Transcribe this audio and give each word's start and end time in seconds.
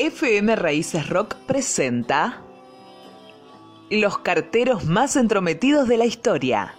FM 0.00 0.54
Raíces 0.54 1.08
Rock 1.08 1.34
presenta 1.46 2.40
Los 3.90 4.18
carteros 4.18 4.84
más 4.84 5.16
entrometidos 5.16 5.88
de 5.88 5.96
la 5.96 6.06
historia. 6.06 6.72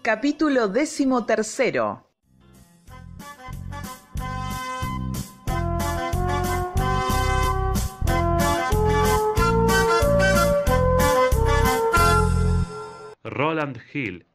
Capítulo 0.00 0.68
décimo 0.68 1.26
tercero. 1.26 2.06
Roland 13.22 13.78
Hill 13.92 14.26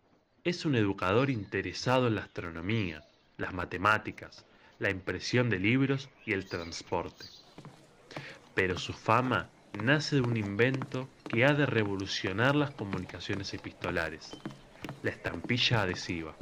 es 0.44 0.64
un 0.64 0.76
educador 0.76 1.32
interesado 1.32 2.06
en 2.06 2.14
la 2.14 2.22
astronomía, 2.22 3.02
las 3.38 3.54
matemáticas, 3.54 4.48
la 4.78 4.90
impresión 4.90 5.50
de 5.50 5.60
libros 5.60 6.12
y 6.26 6.34
el 6.34 6.48
transporte. 6.48 7.32
Pero 8.56 8.76
su 8.78 8.94
fama 8.94 9.54
nace 9.72 10.16
de 10.16 10.22
un 10.22 10.36
invento 10.38 11.14
que 11.28 11.46
ha 11.46 11.54
de 11.54 11.66
revolucionar 11.68 12.56
las 12.56 12.72
comunicaciones 12.72 13.54
epistolares, 13.54 14.40
la 15.02 15.12
estampilla 15.12 15.84
adhesiva. 15.84 16.40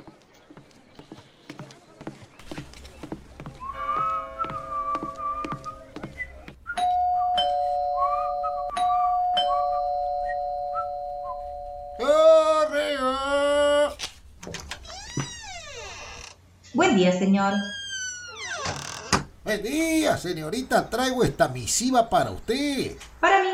Buen 16.94 17.02
día, 17.06 17.18
señor. 17.18 17.54
Buen 19.44 19.64
día, 19.64 20.16
señorita. 20.16 20.88
Traigo 20.92 21.23
esta 21.23 21.48
misiva 21.48 22.08
para 22.08 22.30
usted. 22.30 22.95
Para 23.20 23.42
mí, 23.42 23.50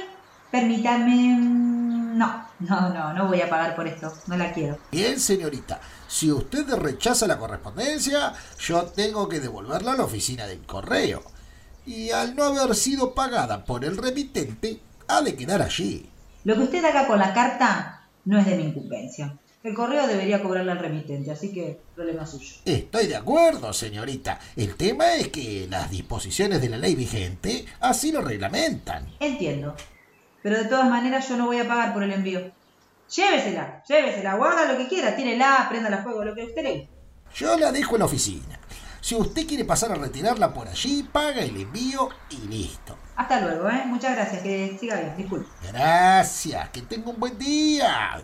permítame... 0.52 1.38
mm, 1.40 2.18
No, 2.18 2.46
no, 2.60 2.90
no, 2.90 3.14
no 3.14 3.28
voy 3.30 3.40
a 3.40 3.50
pagar 3.50 3.78
por 3.78 3.88
esto. 3.88 4.14
No 4.28 4.36
la 4.36 4.52
quiero. 4.52 4.78
Bien, 4.92 5.18
señorita. 5.18 5.80
Si 6.06 6.30
usted 6.30 6.68
rechaza 6.74 7.28
la 7.28 7.38
correspondencia, 7.40 8.34
yo 8.60 8.84
tengo 8.88 9.30
que 9.30 9.40
devolverla 9.40 9.94
a 9.94 9.96
la 9.96 10.04
oficina 10.04 10.46
del 10.46 10.66
correo. 10.66 11.24
Y 11.86 12.10
al 12.10 12.36
no 12.36 12.44
haber 12.44 12.76
sido 12.76 13.14
pagada 13.16 13.64
por 13.64 13.86
el 13.86 13.96
remitente, 13.96 14.82
ha 15.08 15.22
de 15.22 15.38
quedar 15.38 15.62
allí. 15.62 16.12
Lo 16.44 16.56
que 16.56 16.64
usted 16.64 16.84
haga 16.84 17.08
con 17.08 17.18
la 17.18 17.34
carta 17.34 18.02
no 18.26 18.38
es 18.38 18.46
de 18.46 18.58
mi 18.58 18.64
incumbencia. 18.64 19.34
El 19.62 19.74
correo 19.74 20.08
debería 20.08 20.42
cobrarle 20.42 20.72
al 20.72 20.80
remitente, 20.80 21.32
así 21.32 21.52
que 21.52 21.82
problema 21.94 22.26
suyo. 22.26 22.56
Estoy 22.64 23.08
de 23.08 23.18
acuerdo, 23.18 23.74
señorita. 23.74 24.40
El 24.56 24.76
tema 24.76 25.16
es 25.16 25.28
que 25.28 25.68
las 25.70 25.92
disposiciones 25.92 26.62
de 26.62 26.70
la 26.70 26.78
ley 26.78 26.96
vigente 26.96 27.66
así 27.82 28.14
lo 28.14 28.22
reglamentan. 28.22 29.08
Entiendo. 29.20 29.76
Pero 30.42 30.58
de 30.60 30.66
todas 30.66 30.90
maneras 30.90 31.28
yo 31.28 31.36
no 31.36 31.48
voy 31.48 31.60
a 31.60 31.68
pagar 31.68 31.94
por 31.94 32.04
el 32.04 32.14
envío. 32.14 32.52
Llévesela, 33.14 33.84
llévesela, 33.86 34.36
guarda 34.36 34.72
lo 34.72 34.78
que 34.78 34.88
quiera, 34.88 35.16
tírela, 35.16 35.68
prenda 35.70 35.94
a 35.94 36.04
fuego, 36.04 36.24
lo 36.24 36.34
que 36.34 36.44
usted 36.46 36.64
le 36.64 36.72
guste. 36.78 36.90
Yo 37.36 37.58
la 37.58 37.72
dejo 37.74 37.96
en 37.96 38.00
la 38.00 38.06
oficina. 38.06 38.60
Si 39.02 39.16
usted 39.16 39.46
quiere 39.46 39.66
pasar 39.66 39.92
a 39.92 39.96
retirarla 39.96 40.54
por 40.54 40.68
allí, 40.68 41.04
paga 41.12 41.42
el 41.42 41.58
envío 41.58 42.10
y 42.30 42.48
listo. 42.48 42.98
Hasta 43.16 43.42
luego, 43.42 43.70
¿eh? 43.70 43.84
Muchas 43.86 44.16
gracias, 44.16 44.42
que 44.42 44.78
siga 44.80 44.96
bien, 45.00 45.18
disculpe. 45.18 45.50
Gracias, 45.68 46.70
que 46.70 46.82
tenga 46.84 47.10
un 47.10 47.20
buen 47.20 47.38
día. 47.38 48.22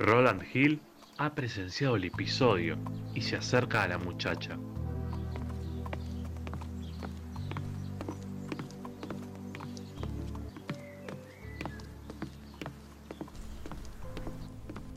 Roland 0.00 0.42
Hill 0.54 0.80
ha 1.18 1.34
presenciado 1.34 1.96
el 1.96 2.04
episodio 2.04 2.78
y 3.14 3.20
se 3.20 3.36
acerca 3.36 3.82
a 3.82 3.88
la 3.88 3.98
muchacha. 3.98 4.56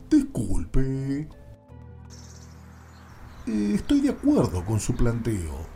Disculpe. 0.08 1.28
Eh, 3.46 3.72
Estoy 3.74 4.00
de 4.00 4.08
acuerdo 4.08 4.64
con 4.64 4.80
su 4.80 4.96
planteo. 4.96 5.66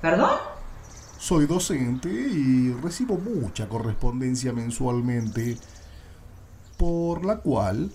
¿Perdón? 0.00 0.38
Soy 1.18 1.46
docente 1.46 2.08
y 2.08 2.72
recibo 2.74 3.18
mucha 3.18 3.68
correspondencia 3.68 4.52
mensualmente, 4.52 5.56
por 6.78 7.24
la 7.24 7.38
cual 7.38 7.90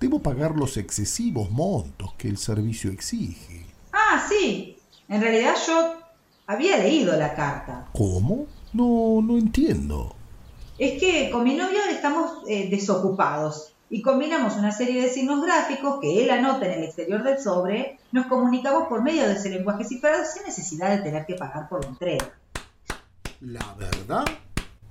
debo 0.00 0.20
pagar 0.20 0.56
los 0.56 0.76
excesivos 0.76 1.50
montos 1.50 2.14
que 2.14 2.28
el 2.28 2.38
servicio 2.38 2.90
exige. 2.90 3.66
Ah, 3.92 4.24
sí. 4.28 4.78
En 5.08 5.20
realidad 5.20 5.54
yo 5.66 5.94
había 6.46 6.78
leído 6.78 7.16
la 7.16 7.34
carta. 7.34 7.88
¿Cómo? 7.92 8.46
No, 8.72 9.20
no 9.22 9.38
entiendo. 9.38 10.14
Es 10.78 11.00
que 11.00 11.30
con 11.30 11.44
mi 11.44 11.54
novio 11.54 11.78
estamos 11.90 12.44
eh, 12.46 12.68
desocupados 12.70 13.72
y 13.90 14.02
combinamos 14.02 14.56
una 14.56 14.70
serie 14.70 15.02
de 15.02 15.08
signos 15.08 15.42
gráficos 15.42 15.98
que 16.00 16.22
él 16.22 16.30
anota 16.30 16.66
en 16.66 16.72
el 16.72 16.84
exterior 16.84 17.22
del 17.22 17.38
sobre, 17.38 17.98
nos 18.12 18.26
comunicamos 18.26 18.88
por 18.88 19.02
medio 19.02 19.26
de 19.26 19.32
ese 19.32 19.50
lenguaje 19.50 19.84
cifrado 19.84 20.24
sin 20.24 20.44
necesidad 20.44 20.90
de 20.90 21.02
tener 21.02 21.26
que 21.26 21.34
pagar 21.34 21.68
por 21.68 21.82
la 21.82 21.90
entrega. 21.90 22.30
La 23.40 23.74
verdad 23.78 24.24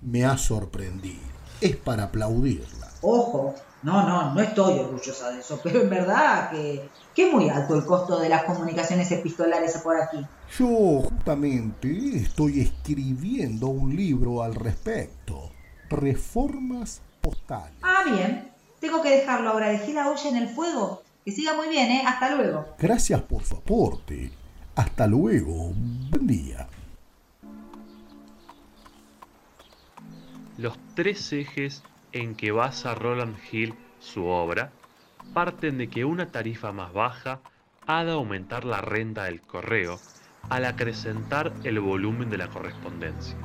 me 0.01 0.25
ha 0.25 0.37
sorprendido. 0.37 1.36
Es 1.61 1.75
para 1.75 2.03
aplaudirla. 2.03 2.87
Ojo, 3.01 3.55
no, 3.83 4.07
no, 4.07 4.33
no 4.33 4.41
estoy 4.41 4.79
orgullosa 4.79 5.31
de 5.31 5.39
eso, 5.39 5.59
pero 5.63 5.81
en 5.81 5.89
verdad 5.89 6.49
que, 6.49 6.89
que 7.13 7.27
es 7.27 7.33
muy 7.33 7.49
alto 7.49 7.75
el 7.75 7.85
costo 7.85 8.19
de 8.19 8.29
las 8.29 8.43
comunicaciones 8.43 9.11
epistolares 9.11 9.77
por 9.77 9.99
aquí. 9.99 10.25
Yo 10.57 11.01
justamente 11.01 12.17
estoy 12.17 12.61
escribiendo 12.61 13.67
un 13.67 13.95
libro 13.95 14.41
al 14.41 14.55
respecto. 14.55 15.51
Reformas 15.89 17.01
postales. 17.21 17.77
Ah, 17.81 18.03
bien. 18.05 18.51
Tengo 18.79 19.01
que 19.01 19.09
dejarlo 19.09 19.49
ahora. 19.49 19.69
Dejé 19.69 19.93
la 19.93 20.09
olla 20.09 20.29
en 20.29 20.37
el 20.37 20.49
fuego. 20.49 21.03
Que 21.23 21.31
siga 21.31 21.55
muy 21.55 21.69
bien, 21.69 21.91
¿eh? 21.91 22.03
Hasta 22.05 22.35
luego. 22.35 22.65
Gracias 22.79 23.21
por 23.21 23.43
su 23.43 23.55
aporte. 23.55 24.31
Hasta 24.75 25.07
luego. 25.07 25.71
Buen 26.09 26.27
día. 26.27 26.67
Los 30.57 30.75
tres 30.95 31.31
ejes 31.33 31.83
en 32.13 32.35
que 32.35 32.51
basa 32.51 32.95
Roland 32.95 33.37
Hill 33.51 33.75
su 33.99 34.25
obra 34.25 34.71
parten 35.33 35.77
de 35.77 35.87
que 35.87 36.03
una 36.03 36.31
tarifa 36.31 36.71
más 36.71 36.93
baja 36.93 37.41
ha 37.85 38.03
de 38.03 38.11
aumentar 38.11 38.65
la 38.65 38.81
renta 38.81 39.25
del 39.25 39.41
correo 39.41 39.99
al 40.49 40.65
acrecentar 40.65 41.53
el 41.63 41.79
volumen 41.79 42.31
de 42.31 42.37
la 42.39 42.47
correspondencia. 42.47 43.37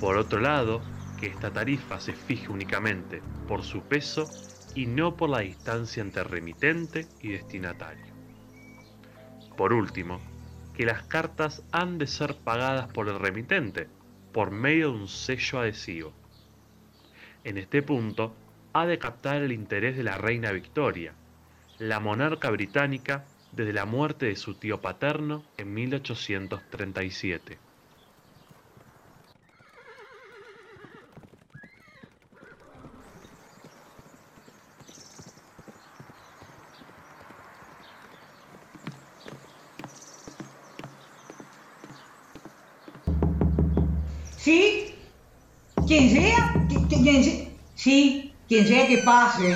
Por 0.00 0.16
otro 0.16 0.40
lado, 0.40 0.80
que 1.20 1.26
esta 1.26 1.52
tarifa 1.52 2.00
se 2.00 2.14
fije 2.14 2.50
únicamente 2.50 3.22
por 3.46 3.62
su 3.62 3.82
peso 3.82 4.30
y 4.74 4.86
no 4.86 5.16
por 5.16 5.28
la 5.28 5.40
distancia 5.40 6.00
entre 6.00 6.24
remitente 6.24 7.06
y 7.20 7.28
destinatario. 7.28 8.14
Por 9.56 9.74
último, 9.74 10.18
que 10.74 10.86
las 10.86 11.02
cartas 11.02 11.62
han 11.72 11.98
de 11.98 12.06
ser 12.06 12.38
pagadas 12.38 12.88
por 12.88 13.08
el 13.08 13.18
remitente 13.18 13.88
por 14.32 14.50
medio 14.50 14.92
de 14.92 14.98
un 14.98 15.08
sello 15.08 15.60
adhesivo. 15.60 16.12
En 17.44 17.58
este 17.58 17.82
punto, 17.82 18.34
ha 18.72 18.86
de 18.86 18.98
captar 18.98 19.42
el 19.42 19.52
interés 19.52 19.96
de 19.96 20.02
la 20.02 20.16
reina 20.16 20.52
Victoria, 20.52 21.12
la 21.78 22.00
monarca 22.00 22.50
británica 22.50 23.24
desde 23.52 23.72
la 23.72 23.84
muerte 23.84 24.26
de 24.26 24.36
su 24.36 24.54
tío 24.54 24.80
paterno 24.80 25.44
en 25.58 25.74
1837. 25.74 27.58
¿Sí? 44.42 44.86
¿Quién 45.86 46.10
sea? 46.10 46.54
¿Qui- 46.68 46.88
qui- 46.88 47.02
¿Quién 47.02 47.24
sea? 47.24 47.48
Sí, 47.74 48.32
quien 48.48 48.66
sea 48.66 48.86
que 48.86 48.98
pase. 48.98 49.54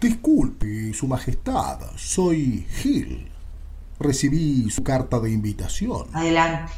Disculpe, 0.00 0.92
Su 0.94 1.06
Majestad, 1.06 1.78
soy 1.96 2.66
Hill. 2.82 3.28
Recibí 3.98 4.70
su 4.70 4.82
carta 4.82 5.20
de 5.20 5.30
invitación. 5.30 6.06
Adelante. 6.12 6.72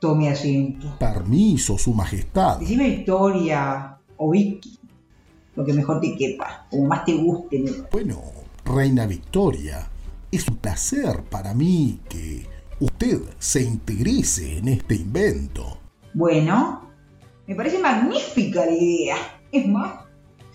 Tome 0.00 0.28
asiento. 0.30 0.96
Permiso, 0.98 1.76
Su 1.76 1.92
Majestad. 1.92 2.60
Decime 2.60 2.88
Victoria 2.90 3.96
o 4.16 4.30
Vicky. 4.30 4.78
Lo 5.56 5.64
que 5.64 5.72
mejor 5.72 6.00
te 6.00 6.14
quepa. 6.16 6.66
Como 6.70 6.86
más 6.86 7.04
te 7.04 7.14
guste. 7.14 7.58
¿no? 7.60 7.72
Bueno, 7.90 8.22
Reina 8.64 9.06
Victoria, 9.06 9.88
es 10.30 10.46
un 10.48 10.56
placer 10.56 11.22
para 11.24 11.52
mí 11.54 12.00
que 12.08 12.46
usted 12.80 13.20
se 13.38 13.62
interese 13.62 14.58
en 14.58 14.68
este 14.68 14.94
invento. 14.96 15.78
Bueno, 16.16 16.80
Me 17.46 17.54
parece 17.54 17.78
magnífica 17.78 18.64
la 18.64 18.72
idea. 18.72 19.16
Es 19.52 19.68
más, 19.68 20.00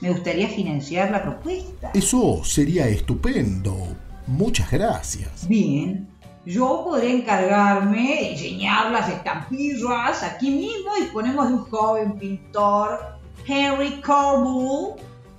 me 0.02 0.10
gustaría 0.10 0.48
financiar 0.50 1.12
la 1.12 1.22
propuesta. 1.22 1.92
Eso 1.94 2.44
sería 2.44 2.88
estupendo. 2.88 3.78
Muchas 4.26 4.72
gracias. 4.72 5.48
Bien, 5.48 6.10
yo 6.48 6.82
podré 6.84 7.16
encargarme 7.16 8.22
de 8.22 8.30
diseñar 8.32 8.92
las 8.92 9.08
estampillas 9.08 10.24
aquí 10.24 10.50
mismo. 10.50 10.96
Disponemos 11.00 11.48
de 11.48 11.54
un 11.54 11.64
joven 11.66 12.18
pintor, 12.18 13.00
Henry 13.48 14.02
Corbull. 14.02 14.96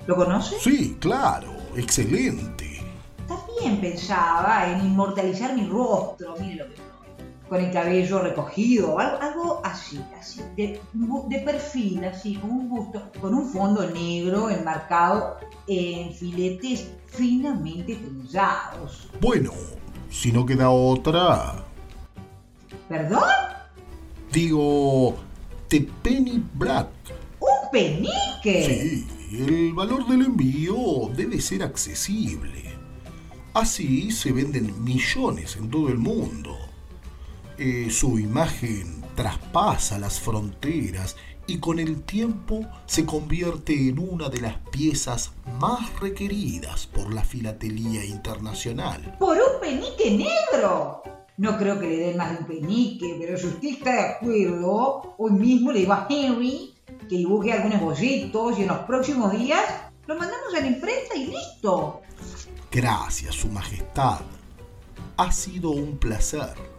¿Lo 0.06 0.14
conoces? 0.14 0.62
Sí, 0.62 0.96
claro. 1.00 1.48
Excelente. 1.76 2.80
También 3.26 3.80
pensaba 3.80 4.68
en 4.70 4.86
inmortalizar 4.86 5.52
mi 5.56 5.66
rostro, 5.66 6.36
mire 6.40 6.54
lo 6.54 6.68
que 6.68 6.91
con 7.52 7.62
el 7.62 7.70
cabello 7.70 8.22
recogido, 8.22 8.98
algo, 8.98 9.20
algo 9.20 9.60
así, 9.62 10.00
así, 10.18 10.40
de, 10.56 10.80
de 11.28 11.38
perfil, 11.40 12.02
así, 12.02 12.36
con 12.36 12.50
un 12.50 12.66
busto, 12.70 13.12
con 13.20 13.34
un 13.34 13.46
fondo 13.52 13.86
negro 13.90 14.48
enmarcado 14.48 15.36
en 15.66 16.14
filetes 16.14 16.92
finamente 17.08 17.96
trillados. 17.96 19.10
Bueno, 19.20 19.52
si 20.08 20.32
no 20.32 20.46
queda 20.46 20.70
otra... 20.70 21.62
¿Perdón? 22.88 23.20
Digo, 24.32 25.16
The 25.68 25.86
Penny 26.02 26.42
Black. 26.54 26.88
¡Un 27.38 27.70
penique! 27.70 28.64
Sí, 28.64 29.06
el 29.30 29.74
valor 29.74 30.06
del 30.06 30.22
envío 30.22 31.10
debe 31.14 31.38
ser 31.38 31.64
accesible. 31.64 32.72
Así 33.52 34.10
se 34.10 34.32
venden 34.32 34.82
millones 34.82 35.56
en 35.56 35.68
todo 35.68 35.90
el 35.90 35.98
mundo. 35.98 36.56
Eh, 37.58 37.88
su 37.90 38.18
imagen 38.18 39.04
traspasa 39.14 39.98
las 39.98 40.20
fronteras 40.20 41.16
y 41.46 41.58
con 41.58 41.78
el 41.78 42.02
tiempo 42.02 42.66
se 42.86 43.04
convierte 43.04 43.88
en 43.88 43.98
una 43.98 44.28
de 44.28 44.40
las 44.40 44.56
piezas 44.70 45.32
más 45.60 46.00
requeridas 46.00 46.86
por 46.86 47.12
la 47.12 47.24
filatelía 47.24 48.04
internacional. 48.04 49.16
¡Por 49.18 49.36
un 49.36 49.60
penique 49.60 50.10
negro! 50.10 51.02
No 51.36 51.58
creo 51.58 51.80
que 51.80 51.88
le 51.88 51.96
den 51.96 52.16
más 52.16 52.32
de 52.32 52.38
un 52.38 52.46
penique, 52.46 53.16
pero 53.18 53.36
si 53.36 53.46
usted 53.46 53.68
está 53.68 53.92
de 53.92 54.00
acuerdo, 54.00 55.14
hoy 55.18 55.32
mismo 55.32 55.72
le 55.72 55.80
digo 55.80 55.92
a 55.92 56.06
Henry 56.08 56.74
que 57.08 57.16
dibuje 57.16 57.52
algunos 57.52 57.80
bolletos 57.80 58.58
y 58.58 58.62
en 58.62 58.68
los 58.68 58.78
próximos 58.80 59.32
días 59.32 59.64
lo 60.06 60.14
mandamos 60.16 60.54
a 60.54 60.60
la 60.60 60.66
imprenta 60.66 61.16
y 61.16 61.26
listo. 61.26 62.00
Gracias, 62.70 63.34
Su 63.34 63.48
Majestad. 63.48 64.20
Ha 65.16 65.32
sido 65.32 65.70
un 65.70 65.98
placer. 65.98 66.71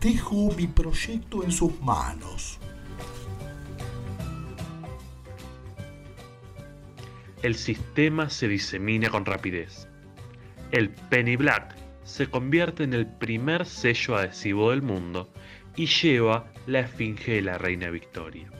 Dejo 0.00 0.52
mi 0.56 0.68
proyecto 0.68 1.42
en 1.42 1.50
sus 1.50 1.80
manos. 1.80 2.60
El 7.42 7.56
sistema 7.56 8.30
se 8.30 8.46
disemina 8.46 9.10
con 9.10 9.24
rapidez. 9.24 9.88
El 10.70 10.90
Penny 10.90 11.34
Black 11.34 11.74
se 12.04 12.30
convierte 12.30 12.84
en 12.84 12.94
el 12.94 13.08
primer 13.08 13.66
sello 13.66 14.14
adhesivo 14.14 14.70
del 14.70 14.82
mundo 14.82 15.28
y 15.74 15.86
lleva 15.86 16.52
la 16.68 16.78
esfinge 16.78 17.32
de 17.32 17.42
la 17.42 17.58
reina 17.58 17.90
Victoria. 17.90 18.52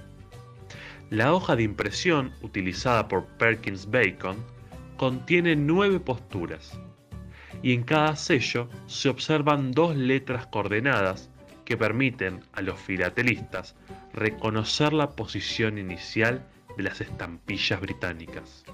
La 1.08 1.32
hoja 1.32 1.54
de 1.54 1.62
impresión 1.62 2.32
utilizada 2.42 3.06
por 3.06 3.26
Perkins 3.38 3.88
Bacon 3.88 4.44
contiene 4.96 5.54
nueve 5.54 6.00
posturas 6.00 6.80
y 7.62 7.72
en 7.72 7.82
cada 7.82 8.16
sello 8.16 8.68
se 8.86 9.08
observan 9.08 9.72
dos 9.72 9.96
letras 9.96 10.46
coordenadas 10.46 11.30
que 11.64 11.76
permiten 11.76 12.40
a 12.52 12.62
los 12.62 12.80
filatelistas 12.80 13.76
reconocer 14.12 14.92
la 14.92 15.10
posición 15.10 15.78
inicial 15.78 16.46
de 16.76 16.84
las 16.84 17.00
estampillas 17.00 17.80
británicas. 17.80 18.64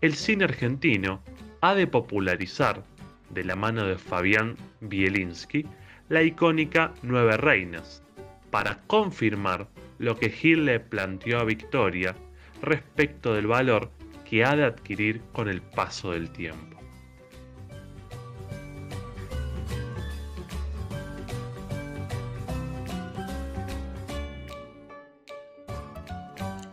El 0.00 0.14
cine 0.14 0.44
argentino 0.44 1.22
ha 1.60 1.74
de 1.74 1.86
popularizar, 1.86 2.82
de 3.30 3.44
la 3.44 3.54
mano 3.54 3.86
de 3.86 3.96
Fabián 3.98 4.56
Bielinski, 4.80 5.64
la 6.08 6.22
icónica 6.22 6.92
Nueve 7.02 7.36
Reinas, 7.36 8.02
para 8.50 8.80
confirmar 8.88 9.68
lo 9.98 10.18
que 10.18 10.30
Gil 10.30 10.64
le 10.64 10.80
planteó 10.80 11.38
a 11.38 11.44
Victoria 11.44 12.16
respecto 12.60 13.32
del 13.32 13.46
valor 13.46 13.90
que 14.28 14.44
ha 14.44 14.56
de 14.56 14.64
adquirir 14.64 15.22
con 15.32 15.48
el 15.48 15.62
paso 15.62 16.10
del 16.10 16.30
tiempo. 16.30 16.81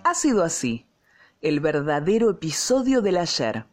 Ha 0.09 0.15
sido 0.15 0.43
así, 0.43 0.87
el 1.39 1.59
verdadero 1.59 2.31
episodio 2.31 3.03
del 3.03 3.15
ayer. 3.15 3.67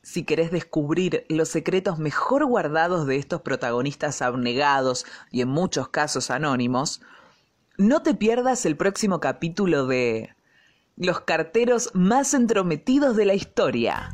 Si 0.00 0.24
querés 0.24 0.50
descubrir 0.50 1.26
los 1.28 1.50
secretos 1.50 1.98
mejor 1.98 2.46
guardados 2.46 3.06
de 3.06 3.16
estos 3.16 3.42
protagonistas 3.42 4.22
abnegados 4.22 5.04
y 5.30 5.42
en 5.42 5.48
muchos 5.48 5.88
casos 5.88 6.30
anónimos, 6.30 7.02
no 7.76 8.00
te 8.02 8.14
pierdas 8.14 8.64
el 8.64 8.78
próximo 8.78 9.20
capítulo 9.20 9.86
de 9.86 10.34
Los 10.96 11.20
carteros 11.20 11.90
más 11.92 12.32
entrometidos 12.32 13.14
de 13.14 13.26
la 13.26 13.34
historia. 13.34 14.08